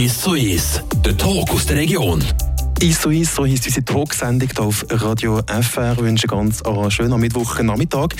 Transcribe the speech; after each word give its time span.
Ist 0.00 0.22
so 0.22 0.32
ist. 0.32 0.82
Der 1.04 1.14
Talk 1.14 1.50
aus 1.50 1.66
der 1.66 1.76
Region. 1.76 2.24
Ist 2.80 3.02
so 3.02 3.10
ist, 3.10 3.34
so 3.34 3.44
heisst 3.44 3.66
unsere 3.66 3.84
Talksendung 3.84 4.48
hier 4.48 4.64
auf 4.64 4.86
Radio 4.88 5.42
FR. 5.46 5.92
Ich 5.92 5.98
wünsche 5.98 6.26
ganz 6.26 6.62
einen 6.62 6.90
schönen 6.90 7.20
Mittwochnachmittag. 7.20 8.14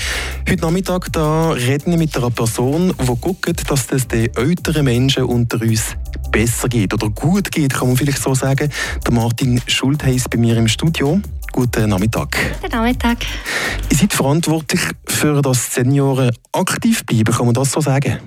Heute 0.47 0.61
Nachmittag 0.61 1.11
da 1.11 1.49
reden 1.53 1.89
wir 1.89 1.97
mit 1.97 2.15
einer 2.15 2.29
Person, 2.29 2.93
die 3.01 3.15
guckt, 3.19 3.71
dass 3.71 3.91
es 3.91 4.07
den 4.07 4.29
älteren 4.35 4.85
Menschen 4.85 5.23
unter 5.23 5.59
uns 5.59 5.97
besser 6.31 6.69
geht 6.69 6.93
oder 6.93 7.09
gut 7.09 7.51
geht, 7.51 7.73
kann 7.73 7.87
man 7.87 7.97
vielleicht 7.97 8.21
so 8.21 8.35
sagen. 8.35 8.69
Der 9.03 9.11
Martin 9.11 9.59
Schultheis 9.65 10.29
bei 10.29 10.37
mir 10.37 10.57
im 10.57 10.67
Studio. 10.67 11.19
Guten 11.51 11.89
Nachmittag. 11.89 12.37
Guten 12.61 12.75
Nachmittag. 12.75 13.25
Ihr 13.89 13.97
seid 13.97 14.13
verantwortlich 14.13 14.81
für 15.07 15.41
das 15.41 15.73
Senioren 15.73 16.29
aktiv 16.51 17.03
bleiben, 17.07 17.33
kann 17.33 17.45
man 17.47 17.55
das 17.55 17.71
so 17.71 17.81
sagen? 17.81 18.19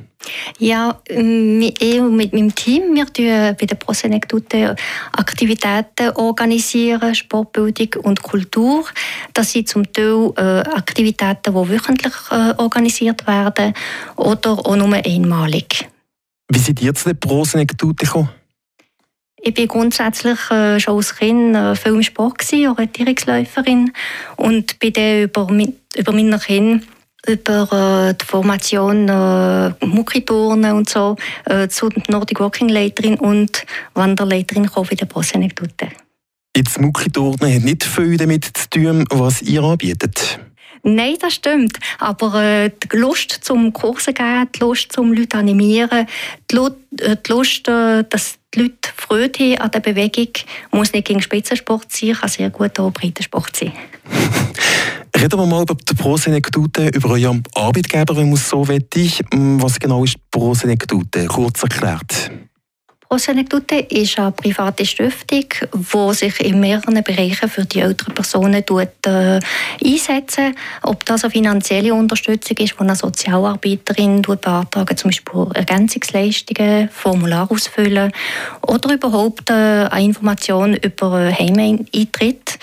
Ja, 0.58 1.00
ich 1.08 2.00
mit 2.02 2.32
meinem 2.32 2.54
Team, 2.54 2.94
wir 2.94 3.06
organisieren 3.06 3.56
bei 3.58 3.66
der 3.66 3.74
Prosenectute 3.74 4.76
Aktivitäten 5.12 6.10
organisieren, 6.14 7.14
Sportbildung 7.14 8.04
und 8.04 8.22
Kultur. 8.22 8.84
Das 9.32 9.52
sind 9.52 9.68
zum 9.68 9.92
Teil 9.92 10.32
äh, 10.36 10.60
Aktivitäten, 10.70 11.52
die 11.54 11.68
wöchentlich 11.70 12.14
äh, 12.30 12.54
organisiert 12.58 13.26
werden 13.26 13.74
oder 14.16 14.52
auch 14.52 14.76
nur 14.76 14.94
einmalig. 14.94 15.88
Wie 16.48 16.58
seid 16.58 16.80
ihr 16.82 16.94
zu 16.94 17.08
der 17.08 17.14
Prosenectute 17.14 18.04
gekommen? 18.04 18.28
Ich 19.46 19.58
war 19.58 19.66
grundsätzlich 19.66 20.38
äh, 20.50 20.80
schon 20.80 20.96
als 20.96 21.16
Kind 21.16 21.56
viel 21.78 21.94
im 21.94 22.02
Sport, 22.02 22.50
Orientierungsläuferin 22.50 23.92
und 24.36 24.78
bin 24.78 24.92
dann 24.92 25.22
über, 25.22 25.48
über 25.96 26.12
meine 26.12 26.38
Kinder 26.38 26.80
über 27.26 28.08
äh, 28.10 28.14
die 28.14 28.24
Formation 28.24 29.08
äh, 29.08 29.72
Muckiturnen 29.84 30.72
und 30.72 30.88
so 30.88 31.16
äh, 31.46 31.68
zu 31.68 31.88
Nordic 32.08 32.40
Walking 32.40 32.68
Leiterin 32.68 33.16
und 33.16 33.64
Wanderleiterin 33.94 34.68
bei 34.74 34.94
der 34.94 35.06
Prosenectute. 35.06 35.88
Jetzt 36.56 36.80
Muckiturnen 36.80 37.54
hat 37.54 37.62
nicht 37.62 37.84
viel 37.84 38.16
damit 38.16 38.44
zu 38.56 38.70
tun, 38.70 39.04
was 39.10 39.42
ihr 39.42 39.62
anbietet. 39.62 40.38
Nein, 40.86 41.16
das 41.18 41.34
stimmt. 41.34 41.78
Aber 41.98 42.42
äh, 42.42 42.70
die 42.70 42.96
Lust 42.96 43.30
zum 43.42 43.72
Kurse 43.72 44.12
geben, 44.12 44.48
die 44.54 44.60
Lust 44.60 44.92
zum 44.92 45.14
Leute 45.14 45.38
animieren, 45.38 46.06
die, 46.50 46.56
Lust, 46.56 46.76
äh, 47.00 47.16
die 47.16 47.32
Lust 47.32 47.66
äh, 47.68 48.04
dass 48.04 48.34
die 48.54 48.60
Leute 48.60 48.90
Freude 48.94 49.44
haben 49.44 49.58
an 49.58 49.70
der 49.70 49.80
Bewegung, 49.80 50.28
muss 50.72 50.92
nicht 50.92 51.06
gegen 51.06 51.22
Spitzensport 51.22 51.90
sein, 51.90 52.12
kann 52.12 52.28
sehr 52.28 52.50
gut 52.50 52.78
auch 52.78 52.92
Breitensport 52.92 53.56
sein. 53.56 53.72
Reden 55.24 55.40
wir 55.40 55.46
mal 55.46 55.62
über 55.62 55.74
die 55.74 55.94
Prosenekdute, 55.94 56.88
über 56.88 57.08
euren 57.12 57.42
Arbeitgeber, 57.54 58.14
wenn 58.14 58.26
man 58.26 58.34
es 58.34 58.46
so 58.46 58.68
wette. 58.68 59.08
Was 59.32 59.80
genau 59.80 60.04
ist 60.04 60.16
die 60.16 60.20
Prosenekdute? 60.30 61.24
Kurz 61.28 61.62
erklärt. 61.62 62.30
Prosenekdute 63.14 63.76
ist 63.76 64.18
eine 64.18 64.32
private 64.32 64.84
Stiftung, 64.84 65.44
die 65.72 66.14
sich 66.14 66.40
in 66.40 66.58
mehreren 66.58 67.00
Bereichen 67.04 67.48
für 67.48 67.64
die 67.64 67.78
älteren 67.78 68.12
Personen 68.12 68.64
äh, 69.06 69.38
einsetzen 69.84 70.56
Ob 70.82 71.04
das 71.04 71.22
eine 71.22 71.30
finanzielle 71.30 71.94
Unterstützung 71.94 72.56
ist, 72.56 72.74
die 72.74 72.80
eine 72.80 72.96
Sozialarbeiterin 72.96 74.20
beantragen, 74.22 74.96
zum 74.96 75.10
Beispiel 75.10 75.46
Ergänzungsleistungen, 75.54 76.88
Formular 76.88 77.48
ausfüllen 77.48 78.10
oder 78.66 78.92
überhaupt 78.92 79.48
äh, 79.48 79.52
eine 79.52 80.06
Information 80.06 80.74
über 80.74 81.30
Heimeintritt. 81.30 82.58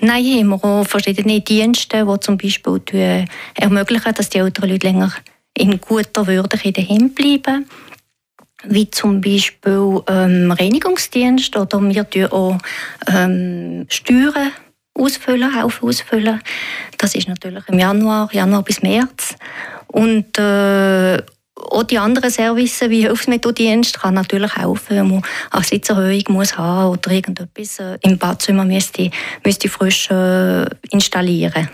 Nein, 0.00 0.24
haben 0.24 0.48
wir 0.48 0.64
auch 0.64 0.86
verschiedene 0.86 1.42
Dienste, 1.42 2.06
die 2.06 2.20
zum 2.20 2.38
Beispiel 2.38 3.26
ermöglichen, 3.54 4.14
dass 4.14 4.30
die 4.30 4.38
älteren 4.38 4.70
Leute 4.70 4.86
länger 4.86 5.12
in 5.52 5.78
guter 5.78 6.26
Würde 6.26 6.56
daheim 6.72 7.10
bleiben 7.10 7.66
wie 8.64 8.90
zum 8.90 9.20
Beispiel 9.20 10.02
ähm, 10.08 10.52
Reinigungsdienst 10.52 11.56
oder 11.56 11.80
wir 11.82 12.08
tun 12.08 12.26
auch 12.26 12.58
ähm, 13.06 13.86
Steuern 13.88 14.52
ausfüllen, 14.94 15.54
helfen 15.54 15.88
ausfüllen. 15.88 16.40
Das 16.98 17.14
ist 17.14 17.28
natürlich 17.28 17.66
im 17.68 17.78
Januar, 17.78 18.28
Januar 18.32 18.62
bis 18.62 18.82
März. 18.82 19.34
Und 19.86 20.38
äh, 20.38 21.18
auch 21.70 21.82
die 21.84 21.98
anderen 21.98 22.30
Services 22.30 22.88
wie 22.90 23.02
Hilfsmethoddienst 23.02 24.00
kann 24.00 24.14
natürlich 24.14 24.56
helfen, 24.56 24.96
wenn 24.96 25.08
man 25.08 25.22
eine 25.50 25.64
Sitzerhöhung 25.64 26.24
muss 26.28 26.56
haben 26.56 26.90
oder 26.90 27.10
irgendetwas 27.10 27.78
äh, 27.78 27.98
im 28.02 28.18
Badzimmer 28.18 28.64
müsste, 28.64 29.10
müsste 29.44 29.68
frisch 29.68 30.10
äh, 30.10 30.64
installieren. 30.90 31.68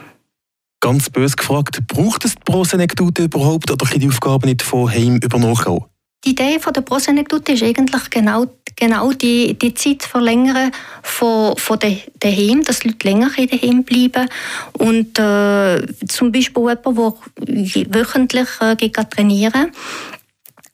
Ganz 0.81 1.09
bös 1.11 1.37
gefragt, 1.37 1.87
braucht 1.87 2.25
es 2.25 2.35
die 2.35 2.43
Prosenekdute 2.45 3.25
überhaupt 3.25 3.71
oder 3.71 3.87
kann 3.87 4.01
die 4.01 4.09
Aufgabe 4.09 4.47
nicht 4.47 4.63
von 4.63 4.91
Heim 4.91 5.17
übernommen 5.17 5.87
die 6.25 6.31
Idee 6.31 6.59
von 6.59 6.73
der 6.73 6.81
Prosenekdute 6.81 7.53
ist 7.53 7.63
eigentlich 7.63 8.11
genau, 8.11 8.47
genau 8.75 9.13
die, 9.13 9.55
die 9.55 9.75
Zeit 9.75 10.03
verlängern 10.03 10.73
von, 11.03 11.57
von 11.57 11.79
daheim, 11.79 12.63
dass 12.65 12.81
die 12.81 12.89
Leute 12.89 13.07
länger 13.07 13.31
daheim 13.31 13.85
bleiben. 13.85 14.29
Und 14.73 15.19
äh, 15.19 15.87
zum 16.09 16.33
Beispiel 16.33 16.63
jemand, 16.63 16.87
der 16.87 17.95
wöchentlich 17.95 18.49
äh, 18.61 19.05
trainieren 19.05 19.73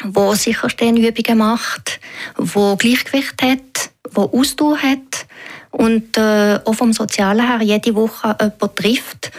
der 0.04 0.34
Sicherstehenübungen 0.34 1.38
macht, 1.38 2.00
der 2.36 2.76
Gleichgewicht 2.76 3.40
hat, 3.40 3.90
der 4.16 4.34
Ausdauer 4.34 4.78
hat 4.78 5.26
und 5.70 6.16
äh, 6.18 6.58
auch 6.64 6.74
vom 6.74 6.92
Sozialen 6.92 7.46
her 7.46 7.62
jede 7.62 7.94
Woche 7.94 8.36
jemanden 8.40 8.74
trifft 8.74 9.30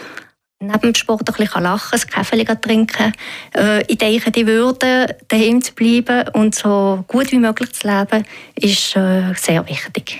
neben 0.66 0.80
dem 0.80 0.94
Sport 0.94 1.28
ein 1.28 1.34
bisschen 1.34 1.62
lachen, 1.62 1.98
ein 1.98 2.08
Kaffee 2.08 2.44
trinken. 2.44 3.12
Äh, 3.56 3.82
ich 3.86 3.98
denke, 3.98 4.30
die 4.30 4.46
Würde, 4.46 5.16
daheim 5.28 5.62
zu 5.62 5.74
bleiben 5.74 6.28
und 6.32 6.54
so 6.54 7.04
gut 7.08 7.32
wie 7.32 7.38
möglich 7.38 7.72
zu 7.72 7.88
leben, 7.88 8.24
ist 8.56 8.96
äh, 8.96 9.34
sehr 9.34 9.66
wichtig. 9.68 10.18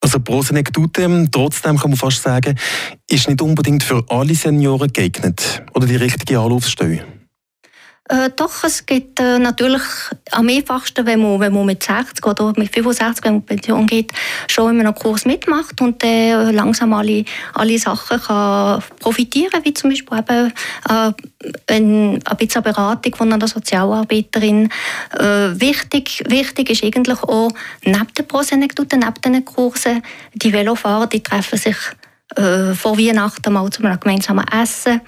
Also 0.00 0.20
Prosenekdute, 0.20 1.28
trotzdem 1.30 1.78
kann 1.78 1.90
man 1.90 1.98
fast 1.98 2.22
sagen, 2.22 2.58
ist 3.08 3.26
nicht 3.26 3.40
unbedingt 3.40 3.82
für 3.82 4.04
alle 4.08 4.34
Senioren 4.34 4.92
geeignet 4.92 5.62
oder 5.72 5.86
die 5.86 5.96
richtige 5.96 6.38
Anlaufstelle. 6.38 7.04
Äh, 8.10 8.28
doch, 8.36 8.64
es 8.64 8.84
gibt 8.84 9.18
äh, 9.18 9.38
natürlich 9.38 9.82
am 10.32 10.46
einfachsten, 10.48 11.06
wenn 11.06 11.22
man, 11.22 11.40
wenn 11.40 11.54
man 11.54 11.64
mit 11.64 11.82
60 11.82 12.24
oder 12.26 12.52
mit 12.56 12.70
65, 12.70 13.24
wenn 13.24 13.32
man 13.34 13.42
Pension 13.42 13.86
geht, 13.86 14.12
schon 14.46 14.74
in 14.74 14.80
einem 14.80 14.94
Kurs 14.94 15.24
mitmacht 15.24 15.80
und 15.80 16.02
dann 16.02 16.10
äh, 16.10 16.50
langsam 16.50 16.92
alle, 16.92 17.24
alle 17.54 17.78
Sachen 17.78 18.20
kann 18.20 18.82
profitieren, 19.00 19.64
wie 19.64 19.72
zum 19.72 19.88
Beispiel 19.88 20.18
eben 20.18 20.52
äh, 20.90 21.12
ein, 21.72 22.20
ein 22.22 22.36
bisschen 22.36 22.62
Beratung 22.62 23.14
von 23.14 23.32
einer 23.32 23.48
Sozialarbeiterin. 23.48 24.68
Äh, 25.18 25.58
wichtig, 25.58 26.24
wichtig 26.28 26.68
ist 26.68 26.84
eigentlich 26.84 27.22
auch, 27.22 27.52
neben 27.84 28.12
den 28.18 28.28
Prosenekdoten, 28.28 29.00
neben 29.00 29.32
den 29.32 29.44
Kursen, 29.46 30.02
die 30.34 30.52
Velofahrer, 30.52 31.06
die 31.06 31.22
treffen 31.22 31.58
sich 31.58 31.76
äh, 32.36 32.74
vor 32.74 32.98
Weihnachten 32.98 33.50
mal 33.50 33.70
zu 33.70 33.82
einem 33.82 33.98
gemeinsamen 33.98 34.44
Essen. 34.48 35.00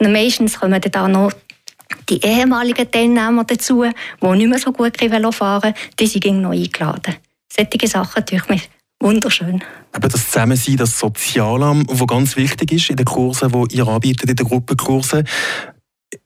Meistens 0.00 0.58
kommen 0.58 0.80
dann 0.80 0.90
da 0.90 1.06
noch 1.06 1.30
die 2.08 2.20
ehemaligen 2.24 2.90
Teilnehmer 2.90 3.44
dazu, 3.44 3.84
die 3.84 4.28
nicht 4.28 4.48
mehr 4.48 4.58
so 4.58 4.72
gut 4.72 4.96
fahren 5.34 5.74
die 5.98 6.06
sind 6.06 6.40
noch 6.40 6.50
eingeladen. 6.50 7.16
Solche 7.52 7.88
Sachen 7.88 8.24
tue 8.24 8.38
ich 8.38 8.48
mir 8.48 8.60
wunderschön. 9.00 9.62
Aber 9.92 10.08
das 10.08 10.26
Zusammensein, 10.26 10.76
das 10.76 10.98
Sozialamt, 10.98 11.90
das 11.90 12.06
ganz 12.06 12.36
wichtig 12.36 12.72
ist 12.72 12.90
in 12.90 12.96
den 12.96 13.06
Kursen, 13.06 13.50
die 13.50 13.76
ihr 13.76 13.88
anbietet, 13.88 14.30
in 14.30 14.36
den 14.36 14.46
Gruppenkursen, 14.46 15.26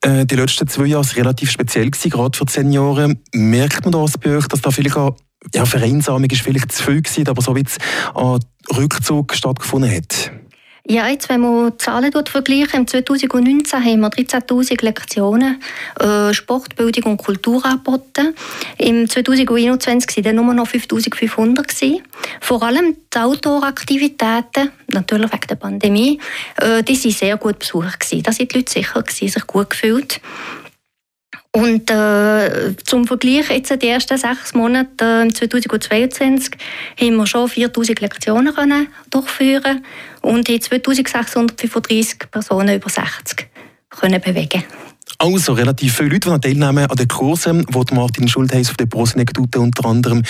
äh, 0.01 0.25
die 0.25 0.35
letzten 0.35 0.67
zwei 0.67 0.85
Jahre 0.85 1.05
waren 1.05 1.15
relativ 1.15 1.51
speziell, 1.51 1.89
gerade 1.89 2.37
für 2.37 2.45
die 2.45 2.53
Senioren. 2.53 3.21
Merkt 3.33 3.83
man 3.85 3.91
das 3.91 4.17
bei 4.17 4.35
euch, 4.37 4.47
dass 4.47 4.61
da 4.61 4.71
vielleicht 4.71 4.97
auch 4.97 5.15
ja, 5.53 5.65
Vereinsamung 5.65 6.29
ist 6.29 6.41
vielleicht 6.41 6.71
zu 6.71 6.83
viel 6.83 7.01
gewesen, 7.01 7.27
aber 7.27 7.41
so 7.41 7.55
wie 7.55 7.63
es 7.63 7.77
an 8.13 8.39
Rückzug 8.75 9.33
stattgefunden 9.35 9.95
hat? 9.95 10.31
Ja, 10.87 11.07
jetzt, 11.07 11.29
wenn 11.29 11.41
man 11.41 11.79
Zahlen 11.79 12.11
vergleichen, 12.11 12.81
im 12.81 12.87
2019 12.87 13.83
haben 13.83 14.01
wir 14.01 14.09
13'000 14.09 14.83
Lektionen 14.83 15.59
äh, 15.99 16.31
Sportbildung 16.31 17.13
und 17.13 17.17
Kultur 17.17 17.65
angeboten. 17.65 18.35
Im 18.77 19.09
2021 19.09 20.17
waren 20.17 20.23
dann 20.23 20.45
nur 20.45 20.53
noch 20.53 20.67
5'500 20.67 22.01
Vor 22.39 22.61
allem 22.61 22.97
die 23.11 23.17
Outdoor-Aktivitäten, 23.17 24.71
natürlich 24.91 25.33
wegen 25.33 25.47
der 25.49 25.55
Pandemie, 25.55 26.19
äh, 26.57 26.83
die 26.83 26.95
waren 26.95 27.11
sehr 27.11 27.37
gut 27.37 27.57
besucht. 27.57 28.05
Da 28.23 28.31
sind 28.31 28.53
die 28.53 28.57
Leute 28.57 28.71
sicher, 28.71 29.03
sich 29.09 29.47
gut 29.47 29.71
gefühlt. 29.71 30.21
Und 31.55 31.89
äh, 31.89 32.75
zum 32.83 33.07
Vergleich, 33.07 33.49
jetzt 33.49 33.81
die 33.81 33.87
ersten 33.87 34.17
sechs 34.17 34.53
Monate 34.53 35.25
äh, 35.25 35.33
2022 35.33 36.51
haben 36.99 37.15
wir 37.15 37.25
schon 37.25 37.47
4000 37.47 38.01
Lektionen 38.01 38.53
können 38.53 38.87
durchführen 39.09 39.85
und 40.21 40.49
haben 40.49 40.59
2635 40.59 42.29
Personen 42.29 42.75
über 42.75 42.89
60 42.89 43.47
können 43.89 44.19
bewegen. 44.19 44.65
Also 45.17 45.53
relativ 45.53 45.95
viele 45.95 46.09
Leute, 46.09 46.29
die 46.29 46.39
teilnehmen 46.41 46.89
an 46.89 46.97
den 46.97 47.07
Kursen, 47.07 47.65
die 47.65 47.93
Martin 47.93 48.27
Schultheis 48.27 48.71
auf 48.71 48.75
der 48.75 48.87
Prosenekdute 48.87 49.61
unter 49.61 49.85
anderem 49.85 50.23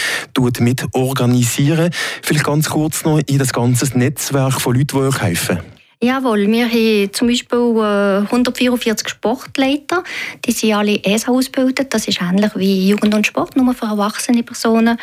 mit 0.60 0.86
organisieren. 0.92 1.90
Vielleicht 2.22 2.46
ganz 2.46 2.70
kurz 2.70 3.04
noch 3.04 3.20
in 3.26 3.40
das 3.40 3.52
ganze 3.52 3.98
Netzwerk 3.98 4.62
von 4.62 4.76
Leuten, 4.76 4.96
die 4.96 5.04
euch 5.08 5.22
helfen. 5.24 5.75
Jawohl, 6.06 6.46
wir 6.52 6.70
haben 6.70 7.14
zum 7.14 7.28
Beispiel 7.30 7.58
144 7.58 9.08
äh, 9.08 9.10
Sportleiter, 9.10 10.04
die 10.46 10.52
sind 10.52 10.74
alle 10.74 11.04
ESA 11.04 11.32
ausgebildet. 11.32 11.92
Das 11.96 12.08
ist 12.08 12.22
ähnlich 12.22 12.52
wie 12.56 12.90
Jugend 12.90 13.16
und 13.16 13.26
Sport, 13.26 13.56
nur 13.56 13.74
für 13.74 13.88
erwachsene 13.88 14.44
Personen. 14.44 15.00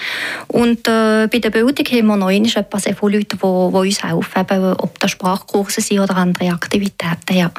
Und 0.46 0.86
äh, 0.86 1.26
bei 1.26 1.40
der 1.40 1.50
Bildung 1.50 1.86
haben 1.86 2.06
wir 2.06 2.16
noch 2.16 2.30
etwa 2.30 2.78
sehr 2.78 2.94
viele 2.94 3.18
Leute, 3.18 3.36
die, 3.36 3.40
die 3.40 3.46
uns 3.46 4.04
helfen, 4.04 4.74
ob 4.78 5.00
das 5.00 5.10
Sprachkurse 5.10 5.80
sind 5.80 5.98
oder 5.98 6.16
andere 6.16 6.50
Aktivitäten. 6.50 7.36
Ja. 7.36 7.50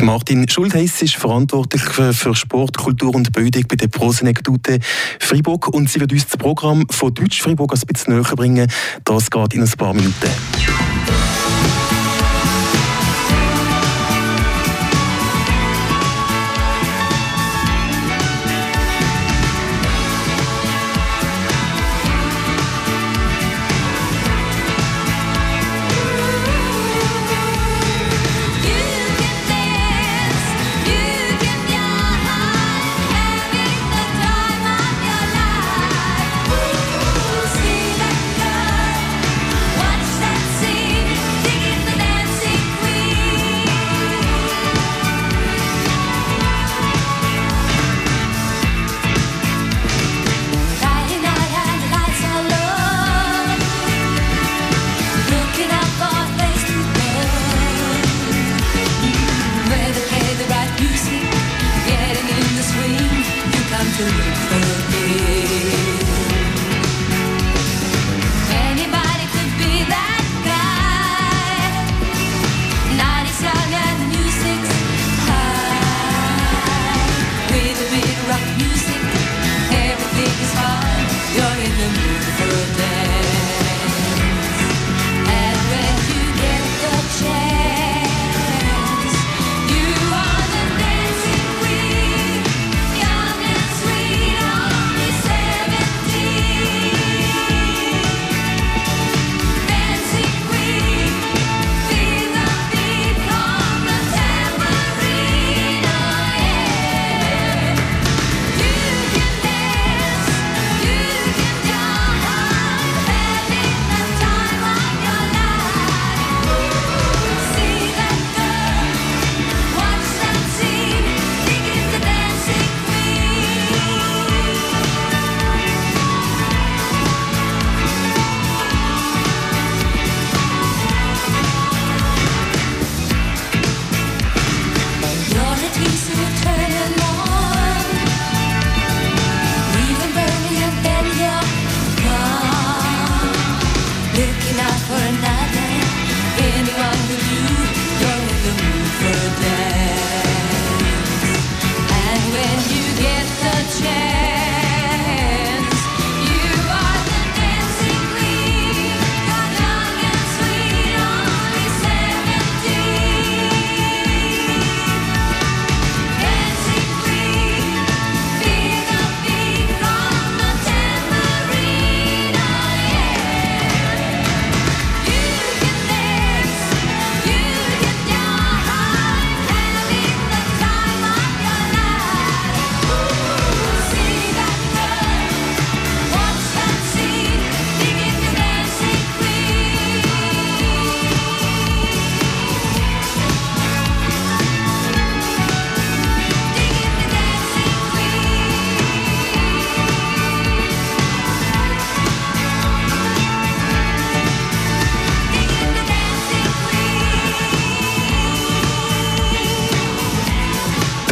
Martin 0.00 0.48
Schultheiss 0.48 1.00
ist 1.02 1.14
verantwortlich 1.14 1.82
für 1.82 2.34
Sport, 2.34 2.76
Kultur 2.76 3.14
und 3.14 3.32
Bildung 3.32 3.62
bei 3.68 3.76
der 3.76 3.86
Prosenekdute 3.86 4.80
Freiburg 5.20 5.68
und 5.68 5.88
sie 5.88 6.00
wird 6.00 6.12
uns 6.12 6.26
das 6.26 6.36
Programm 6.36 6.84
von 6.90 7.14
Deutsch 7.14 7.40
Freiburg 7.40 7.72
ein 7.72 7.80
bisschen 7.86 8.14
näher 8.14 8.34
bringen. 8.34 8.66
Das 9.04 9.30
geht 9.30 9.54
in 9.54 9.62
ein 9.62 9.70
paar 9.70 9.94
Minuten. 9.94 10.63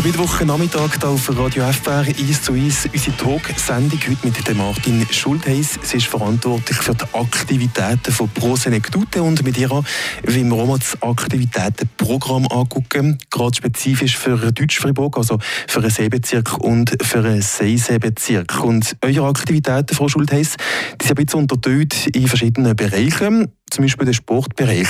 Mittwochnachmittag 0.05 0.99
hier 0.99 1.09
auf 1.11 1.39
Radio 1.39 1.63
FR 1.71 2.01
1 2.01 2.43
zu 2.43 2.55
1 2.55 2.89
unsere 2.93 3.17
Talk-Sendung 3.17 4.01
heute 4.01 4.27
mit 4.27 4.57
Martin 4.57 5.07
Schultheis. 5.09 5.79
Sie 5.81 5.99
ist 5.99 6.07
verantwortlich 6.07 6.77
für 6.79 6.93
die 6.93 7.05
Aktivitäten 7.13 8.11
von 8.13 8.29
Pro 8.31 8.57
Senectute 8.57 9.23
und 9.23 9.45
mit 9.45 9.57
ihr 9.59 9.71
wollen 9.71 9.85
wir 10.25 10.57
auch 10.57 10.77
das 10.77 11.01
Aktivitätenprogramm 11.01 12.49
angucken, 12.49 13.19
gerade 13.31 13.57
spezifisch 13.57 14.17
für 14.17 14.51
Deutsch-Fribourg, 14.51 15.17
also 15.19 15.39
für 15.69 15.79
einen 15.79 15.91
Seebezirk 15.91 16.59
und 16.59 16.97
für 17.01 17.21
einen 17.21 17.41
Seeseebezirk. 17.41 18.65
Und 18.65 18.97
eure 19.03 19.29
Aktivitäten, 19.29 19.95
Frau 19.95 20.09
Schultheis, 20.09 20.57
die 21.01 21.07
sind 21.07 21.17
ein 21.17 21.25
bisschen 21.25 21.41
unterteilt 21.43 22.09
in 22.09 22.27
verschiedenen 22.27 22.75
Bereichen, 22.75 23.53
zum 23.71 23.85
Beispiel 23.85 24.07
den 24.07 24.15
Sportbereich. 24.15 24.89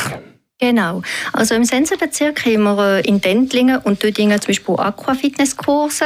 Genau. 0.63 1.03
Also 1.33 1.57
im 1.57 1.65
Sensorbezirk 1.65 2.47
haben 2.47 2.63
wir 2.63 2.99
äh, 2.99 3.01
in 3.01 3.21
Dentlingen 3.21 3.79
und 3.79 4.01
Dödingen 4.01 4.41
zum 4.41 4.47
Beispiel 4.47 4.77
Aquafitnesskurse. 4.77 6.05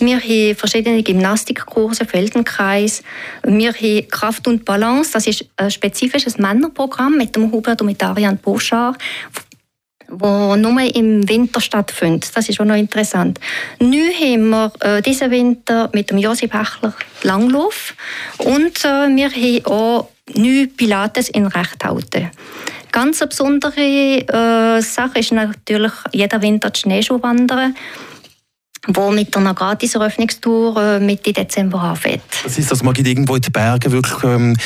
Wir 0.00 0.18
haben 0.18 0.56
verschiedene 0.56 1.00
Gymnastikkurse, 1.00 2.04
Feldenkreis. 2.04 3.04
Wir 3.44 3.72
haben 3.72 4.08
Kraft 4.08 4.48
und 4.48 4.64
Balance. 4.64 5.12
Das 5.12 5.28
ist 5.28 5.46
ein 5.56 5.70
spezifisches 5.70 6.38
Männerprogramm 6.38 7.16
mit 7.16 7.36
dem 7.36 7.52
Hubert 7.52 7.82
und 7.82 7.86
mit 7.86 8.02
Ariane 8.02 8.36
Bouchard 8.42 8.98
wo 10.08 10.54
nur 10.54 10.80
im 10.94 11.28
Winter 11.28 11.60
stattfindet. 11.60 12.30
Das 12.34 12.48
ist 12.48 12.60
auch 12.60 12.64
noch 12.64 12.76
interessant. 12.76 13.40
Neu 13.80 14.12
haben 14.12 14.50
wir 14.50 14.72
äh, 14.80 15.02
diesen 15.02 15.30
Winter 15.30 15.88
mit 15.92 16.10
dem 16.10 16.18
Josip 16.18 16.52
Hechler 16.52 16.94
Langlauf 17.22 17.94
und 18.38 18.84
äh, 18.84 19.08
wir 19.08 19.30
haben 19.30 19.66
auch 19.66 20.08
neu 20.34 20.66
Pilates 20.76 21.30
in 21.30 21.46
Rechthauten. 21.46 22.30
Ganz 22.94 23.20
eine 23.20 23.28
besondere 23.28 23.80
äh, 23.80 24.80
Sache 24.80 25.18
ist 25.18 25.32
natürlich 25.32 25.90
jeder 26.12 26.40
Winter 26.40 26.70
die 26.70 26.78
Schneeschuhwandern 26.78 27.74
wo 28.86 29.10
mit 29.10 29.34
einer 29.34 29.54
Gratis-Eröffnungstour 29.54 30.76
äh, 30.76 31.00
Mitte 31.00 31.32
Dezember 31.32 31.80
anfängt. 31.80 32.22
Das 32.44 32.56
heißt, 32.56 32.70
dass 32.70 32.82
man 32.82 32.94
irgendwo 32.94 33.34
in 33.34 33.40
den 33.40 33.50
Bergen 33.50 33.90
wirklich 33.90 34.22
ähm, 34.22 34.56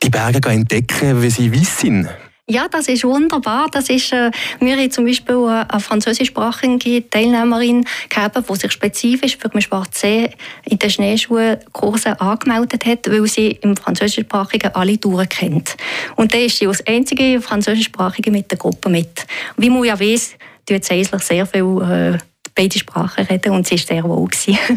die 0.00 0.10
Berge 0.10 0.48
entdecken, 0.48 1.20
wie 1.20 1.28
sie 1.28 1.52
weiß 1.52 1.80
sind? 1.80 2.08
Ja, 2.50 2.66
das 2.66 2.88
ist 2.88 3.04
wunderbar. 3.04 3.68
Das 3.70 3.90
ist, 3.90 4.10
äh, 4.12 4.30
wir 4.58 4.76
haben 4.76 4.90
zum 4.90 5.04
Beispiel 5.04 5.36
eine 5.36 5.80
französischsprachige 5.80 7.08
Teilnehmerin 7.10 7.84
gehabt, 8.08 8.38
die 8.48 8.56
sich 8.56 8.72
spezifisch 8.72 9.36
für 9.36 9.50
den 9.50 9.60
Schwarzsee 9.60 10.30
in 10.64 10.78
den 10.78 10.88
Schneeschuhkursen 10.88 12.14
angemeldet 12.14 12.86
hat, 12.86 13.10
weil 13.10 13.26
sie 13.26 13.50
im 13.60 13.76
französischsprachigen 13.76 14.74
alle 14.74 14.98
Touren 14.98 15.28
kennt. 15.28 15.76
Und 16.16 16.32
da 16.32 16.38
ist 16.38 16.58
sie 16.58 16.66
als 16.66 16.86
einzige 16.86 17.42
französischsprachige 17.42 18.30
mit 18.30 18.50
der 18.50 18.56
Gruppe 18.56 18.88
mit. 18.88 19.26
Wie 19.58 19.68
man 19.68 19.84
ja 19.84 20.00
weiss, 20.00 20.34
tut 20.64 20.84
Seisler 20.84 21.18
sehr 21.18 21.44
viel 21.44 21.82
äh, 21.82 22.18
beide 22.54 22.78
Sprachen 22.78 23.26
reden 23.26 23.52
und 23.52 23.66
sie 23.66 23.76
war 23.76 23.86
sehr 23.86 24.04
wohl. 24.04 24.28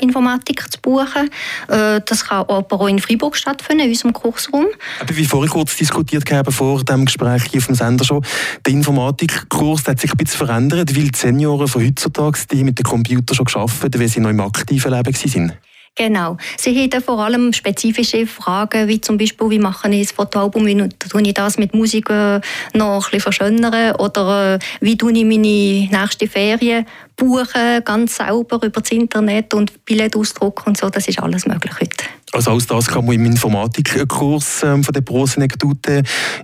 Informatik 0.00 0.70
zu 0.70 0.80
buchen. 0.80 1.30
Äh, 1.68 2.00
das 2.04 2.24
kann 2.24 2.38
aber 2.48 2.66
auch 2.68 2.88
in 2.88 2.98
Freiburg 2.98 3.36
stattfinden, 3.36 3.84
in 3.84 3.90
unserem 3.90 4.12
Kursraum. 4.12 4.66
Aber 5.00 5.16
wie 5.16 5.24
vorhin 5.24 5.50
kurz 5.50 5.76
diskutiert 5.76 6.30
haben, 6.30 6.52
vor 6.52 6.82
dem 6.84 7.04
Gespräch 7.04 7.44
hier 7.50 7.60
auf 7.60 7.66
dem 7.66 7.74
Sender 7.74 8.04
schon, 8.04 8.24
der 8.64 8.72
Informatikkurs 8.72 9.86
hat 9.86 10.00
sich 10.00 10.10
ein 10.10 10.16
bisschen 10.16 10.46
verändert, 10.46 10.96
weil 10.96 11.08
die 11.08 11.16
Senioren 11.16 11.68
von 11.68 11.84
heutzutage 11.84 12.38
die 12.50 12.64
mit 12.64 12.78
dem 12.78 12.84
Computer 12.84 13.34
schon 13.34 13.46
geschafft 13.46 13.82
haben, 13.82 14.00
weil 14.00 14.08
sie 14.08 14.20
noch 14.20 14.30
im 14.30 14.40
aktiven 14.40 14.92
Leben 14.92 15.14
waren. 15.14 15.52
Genau. 15.96 16.36
Sie 16.58 16.78
haben 16.78 17.02
vor 17.02 17.18
allem 17.20 17.54
spezifische 17.54 18.26
Fragen, 18.26 18.86
wie 18.86 19.00
zum 19.00 19.16
Beispiel, 19.16 19.48
wie 19.48 19.58
mache 19.58 19.88
ich 19.88 20.10
ein 20.10 20.14
Fotoalbum, 20.14 20.66
wie 20.66 20.88
tue 20.98 21.22
ich 21.22 21.34
das 21.34 21.56
mit 21.56 21.74
Musik 21.74 22.10
äh, 22.10 22.40
noch 22.74 23.06
ein 23.06 23.10
bisschen 23.10 23.20
verschönern 23.20 23.96
oder 23.96 24.56
äh, 24.56 24.58
wie 24.80 24.98
tue 24.98 25.12
ich 25.12 25.24
meine 25.24 26.02
nächste 26.02 26.28
Ferien 26.28 26.84
buchen, 27.16 27.82
ganz 27.82 28.16
sauber 28.16 28.56
über 28.56 28.80
das 28.82 28.92
Internet 28.92 29.54
und 29.54 29.86
Billett 29.86 30.14
ausdrucken 30.16 30.68
und 30.68 30.76
so, 30.76 30.90
das 30.90 31.08
ist 31.08 31.18
alles 31.18 31.46
möglich 31.46 31.72
heute. 31.80 32.04
Also 32.32 32.50
alles 32.50 32.66
das 32.66 32.88
kann 32.88 33.06
man 33.06 33.14
im 33.14 33.24
Informatikkurs 33.24 34.64
äh, 34.64 34.82
von 34.82 34.92
der 34.92 35.00
Prosenekdute 35.00 36.02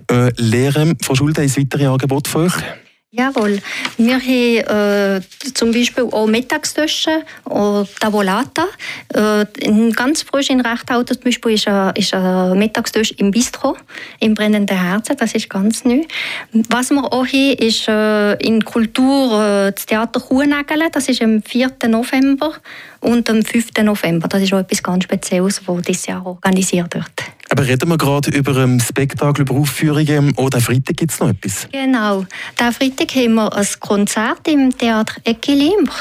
äh, 0.09 0.31
lernen. 0.37 0.97
Frau 0.99 1.13
Schulde, 1.13 1.41
ein 1.41 1.55
weiteres 1.55 1.87
Angebot 1.87 2.27
für 2.27 2.39
euch? 2.39 2.53
Jawohl. 3.15 3.59
Wir 3.97 4.15
haben 4.15 5.21
äh, 5.21 5.51
zum 5.53 5.71
Beispiel 5.71 6.05
auch 6.05 6.25
Mittagstische, 6.25 7.21
auch 7.45 7.85
Tavolata. 7.99 8.65
Äh, 9.13 9.45
ganz 9.91 10.23
frisch 10.23 10.49
in 10.49 10.61
Rechtauto 10.61 11.13
zum 11.13 11.23
Beispiel 11.23 11.51
ist 11.51 11.67
ein, 11.67 11.93
ist 11.95 12.11
ein 12.15 12.57
Mittagstisch 12.57 13.11
im 13.11 13.29
Bistro, 13.29 13.77
im 14.19 14.33
brennenden 14.33 14.81
Herzen. 14.81 15.15
Das 15.15 15.35
ist 15.35 15.47
ganz 15.47 15.85
neu. 15.85 16.01
Was 16.69 16.89
wir 16.89 17.03
auch 17.13 17.27
haben, 17.27 17.53
ist 17.59 17.87
äh, 17.87 18.33
in 18.37 18.65
Kultur 18.65 19.67
äh, 19.67 19.71
das 19.71 19.85
Theater 19.85 20.19
Kuhnägele. 20.19 20.89
Das 20.91 21.07
ist 21.07 21.21
am 21.21 21.43
4. 21.43 21.69
November 21.89 22.55
und 22.99 23.29
am 23.29 23.43
5. 23.43 23.73
November. 23.83 24.27
Das 24.27 24.41
ist 24.41 24.53
auch 24.53 24.59
etwas 24.59 24.81
ganz 24.81 25.03
Spezielles, 25.03 25.61
das 25.63 25.81
dieses 25.83 26.07
Jahr 26.07 26.25
organisiert 26.25 26.95
wird. 26.95 27.11
Aber 27.53 27.67
reden 27.67 27.87
wir 27.87 27.99
gerade 27.99 28.31
über 28.31 28.57
ein 28.57 28.79
Spektakel, 28.79 29.43
über 29.43 29.53
Aufführungen. 29.53 30.33
Oder 30.37 30.59
Freitag 30.59 30.97
gibt 30.97 31.11
es 31.11 31.19
noch 31.19 31.29
etwas? 31.29 31.67
Genau. 31.71 32.25
Der 32.59 32.71
Freitag 32.71 33.13
haben 33.13 33.35
wir 33.35 33.55
ein 33.55 33.67
Konzert 33.79 34.47
im 34.47 34.75
Theater 34.75 35.21
Equilibre. 35.23 35.93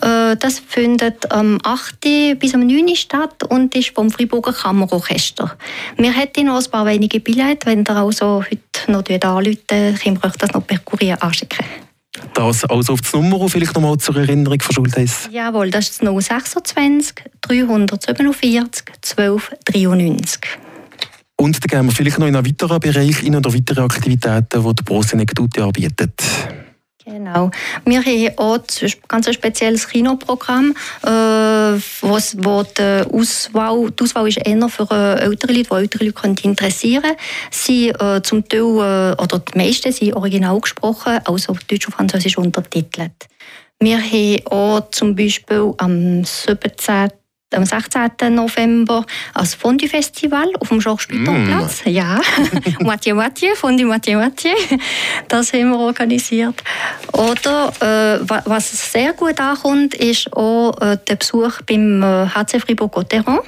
Äh, 0.00 0.36
das 0.36 0.60
findet 0.60 1.32
am 1.32 1.58
8. 1.64 2.38
bis 2.38 2.54
am 2.54 2.68
9. 2.68 2.94
statt 2.94 3.42
und 3.48 3.74
ist 3.74 3.88
vom 3.88 4.12
Freiburger 4.12 4.52
Kammerorchester. 4.52 5.56
Wir 5.96 6.12
hätten 6.12 6.46
noch 6.46 6.64
ein 6.64 6.70
paar 6.70 6.86
wenige 6.86 7.18
Billette. 7.18 7.66
Wenn 7.66 7.80
ihr 7.80 7.96
also 7.96 8.44
heute 8.44 8.92
noch 8.92 9.02
anrufen 9.02 9.58
können 9.66 10.22
wir 10.22 10.24
euch 10.24 10.36
das 10.36 10.52
noch 10.52 10.64
per 10.64 10.78
Kurier 10.78 11.20
anschicken. 11.20 11.66
Das 12.34 12.64
also 12.64 12.92
auf 12.92 13.00
die 13.00 13.16
Nummer, 13.16 13.48
vielleicht 13.48 13.74
noch 13.74 13.82
mal 13.82 13.98
zur 13.98 14.16
Erinnerung 14.18 14.60
von 14.60 14.72
Schultheiss. 14.72 15.28
Jawohl, 15.32 15.70
das 15.70 15.88
ist 15.88 16.02
026 16.02 17.24
347 17.40 18.84
12 19.00 19.50
93. 19.64 20.40
Und 21.42 21.56
dann 21.56 21.68
gehen 21.68 21.86
wir 21.86 21.92
vielleicht 21.92 22.20
noch 22.20 22.28
in 22.28 22.36
einen 22.36 22.46
weiteren 22.46 22.78
Bereich 22.78 23.24
in 23.24 23.34
oder 23.34 23.52
weitere 23.52 23.80
Aktivitäten, 23.80 24.46
die 24.48 24.74
die 24.74 24.82
Prosenektuti 24.84 25.60
anbietet. 25.60 26.22
Genau. 27.04 27.50
Wir 27.84 27.98
haben 27.98 28.38
auch 28.38 28.58
ein 28.58 28.92
ganz 29.08 29.34
spezielles 29.34 29.88
Kinoprogramm, 29.88 30.72
äh, 31.02 31.08
wo 31.08 32.62
die 32.62 33.12
Auswahl, 33.12 33.90
die 33.90 34.04
Auswahl 34.04 34.28
ist 34.28 34.36
eher 34.36 34.68
für 34.68 34.88
äh, 34.88 35.24
ältere 35.24 35.52
Leute, 35.52 35.68
die 35.70 35.74
ältere 35.74 36.04
Leute 36.04 36.44
interessieren 36.44 37.02
können. 37.02 37.16
Sie 37.50 37.88
äh, 37.88 38.22
zum 38.22 38.48
Teil, 38.48 38.60
äh, 38.60 39.20
oder 39.20 39.40
die 39.40 39.58
meisten 39.58 39.90
sind 39.90 40.14
original 40.14 40.60
gesprochen, 40.60 41.18
also 41.24 41.56
Deutsch 41.66 41.86
und 41.86 41.94
Französisch 41.94 42.38
untertitelt. 42.38 43.26
Wir 43.80 43.98
haben 43.98 44.46
auch 44.46 44.90
zum 44.92 45.16
Beispiel 45.16 45.74
am 45.78 46.24
17 46.24 47.10
am 47.54 47.64
16. 47.64 48.34
November 48.34 49.04
als 49.34 49.54
Fondue-Festival 49.54 50.52
auf 50.60 50.68
dem 50.68 50.78
Georges-Python-Platz. 50.78 51.84
Mm. 51.84 51.88
Ja, 51.90 52.20
Moitié 52.80 53.14
Moitié, 53.14 53.54
Fondue 53.54 53.86
Moitié 53.86 54.16
Moitié. 54.16 54.54
Das 55.28 55.52
haben 55.52 55.70
wir 55.70 55.78
organisiert. 55.78 56.62
Oder 57.12 57.72
äh, 57.80 58.42
was 58.46 58.92
sehr 58.92 59.12
gut 59.12 59.40
ankommt, 59.40 59.94
ist 59.94 60.32
auch 60.34 60.78
äh, 60.80 60.98
der 61.08 61.16
Besuch 61.16 61.60
beim 61.66 62.02
HC 62.02 62.56
äh, 62.56 62.60
Fribourg-Gotteron. 62.60 63.40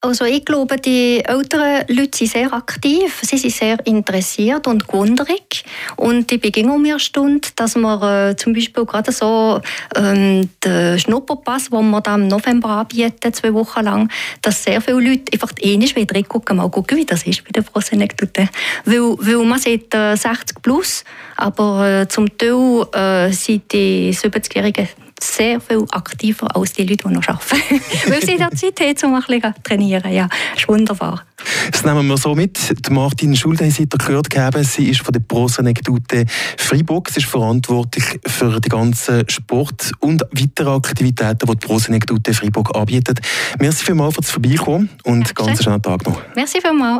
Also 0.00 0.26
ich 0.26 0.44
glaube, 0.44 0.76
die 0.76 1.24
älteren 1.24 1.84
Leute 1.88 2.18
sind 2.18 2.30
sehr 2.30 2.52
aktiv, 2.52 3.20
sie 3.20 3.36
sind 3.36 3.52
sehr 3.52 3.84
interessiert 3.84 4.68
und 4.68 4.86
gewundrig. 4.86 5.64
Und 5.96 6.28
bin 6.40 6.70
um 6.70 6.82
mir 6.82 7.00
Stunde, 7.00 7.48
dass 7.56 7.74
wir 7.74 8.30
äh, 8.30 8.36
zum 8.36 8.52
Beispiel 8.52 8.84
gerade 8.84 9.10
so 9.10 9.60
ähm, 9.96 10.48
den 10.64 11.00
Schnupperpass, 11.00 11.70
den 11.70 11.90
wir 11.90 12.00
dann 12.00 12.22
im 12.22 12.28
November 12.28 12.68
anbieten, 12.68 13.32
zwei 13.32 13.52
Wochen 13.52 13.84
lang, 13.84 14.08
dass 14.40 14.62
sehr 14.62 14.80
viele 14.80 15.00
Leute 15.00 15.32
einfach 15.32 15.50
ähnlich 15.60 15.96
wieder 15.96 16.14
reingucken, 16.14 16.58
mal 16.58 16.70
gucken, 16.70 16.96
wie 16.96 17.04
das 17.04 17.24
ist 17.24 17.42
bei 17.42 17.50
der 17.50 17.62
Prosenektote. 17.62 18.48
Weil, 18.84 19.00
weil 19.00 19.44
man 19.44 19.58
sieht 19.58 19.92
äh, 19.96 20.14
60 20.14 20.62
plus, 20.62 21.02
aber 21.36 22.02
äh, 22.02 22.08
zum 22.08 22.38
Teil 22.38 22.86
äh, 22.92 23.32
sind 23.32 23.72
die 23.72 24.14
70-Jährigen 24.14 24.86
sehr 25.22 25.60
viel 25.60 25.84
aktiver 25.90 26.54
als 26.54 26.72
die 26.72 26.84
Leute, 26.84 27.08
die 27.08 27.14
noch 27.14 27.26
arbeiten. 27.28 27.80
Weil 28.06 28.24
sie 28.24 28.36
da 28.36 28.50
Zeit 28.50 28.80
haben, 28.80 29.12
um 29.12 29.14
ein 29.14 29.22
bisschen 29.22 29.54
zu 29.54 29.62
trainieren. 29.62 30.12
Ja, 30.12 30.28
ist 30.56 30.68
wunderbar. 30.68 31.24
Das 31.70 31.84
nehmen 31.84 32.06
wir 32.06 32.16
so 32.16 32.34
mit. 32.34 32.58
Die 32.86 32.92
Martin 32.92 33.36
Schuldein 33.36 33.72
hat 33.72 33.98
gehört 33.98 34.30
gegeben. 34.30 34.64
Sie 34.64 34.88
ist 34.88 35.00
von 35.02 35.12
der 35.12 35.20
Prosenekdute 35.20 36.24
Freiburg. 36.56 37.10
Sie 37.10 37.20
ist 37.20 37.28
verantwortlich 37.28 38.18
für 38.26 38.60
die 38.60 38.68
ganzen 38.68 39.28
Sport- 39.28 39.92
und 40.00 40.22
weitere 40.32 40.70
Aktivitäten, 40.70 41.46
die 41.46 41.56
die 41.56 41.66
Prosenekdute 41.66 42.34
Freiburg 42.34 42.74
anbietet. 42.74 43.20
Merci 43.60 43.84
vielmals 43.84 44.14
fürs 44.14 44.30
Vorbeikommen 44.30 44.90
und 45.04 45.28
Dankeschön. 45.28 45.46
ganz 45.46 45.64
schönen 45.64 45.82
Tag 45.82 46.06
noch. 46.06 46.20
Merci 46.34 46.60
vielmals. 46.60 46.96